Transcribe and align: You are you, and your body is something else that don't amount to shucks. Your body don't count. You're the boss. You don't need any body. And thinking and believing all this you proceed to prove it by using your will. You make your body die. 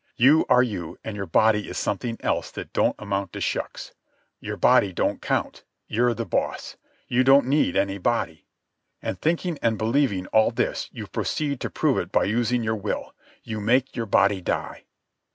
You 0.17 0.47
are 0.49 0.63
you, 0.63 0.97
and 1.03 1.15
your 1.15 1.27
body 1.27 1.69
is 1.69 1.77
something 1.77 2.17
else 2.21 2.49
that 2.53 2.73
don't 2.73 2.95
amount 2.97 3.33
to 3.33 3.39
shucks. 3.39 3.93
Your 4.39 4.57
body 4.57 4.91
don't 4.91 5.21
count. 5.21 5.63
You're 5.87 6.15
the 6.15 6.25
boss. 6.25 6.75
You 7.07 7.23
don't 7.23 7.45
need 7.45 7.77
any 7.77 7.99
body. 7.99 8.47
And 9.03 9.21
thinking 9.21 9.59
and 9.61 9.77
believing 9.77 10.25
all 10.33 10.49
this 10.49 10.89
you 10.91 11.05
proceed 11.05 11.61
to 11.61 11.69
prove 11.69 11.99
it 11.99 12.11
by 12.11 12.23
using 12.23 12.63
your 12.63 12.77
will. 12.77 13.13
You 13.43 13.59
make 13.61 13.95
your 13.95 14.07
body 14.07 14.41
die. 14.41 14.85